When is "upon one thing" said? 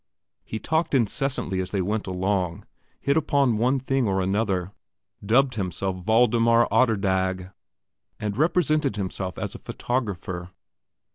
3.15-4.07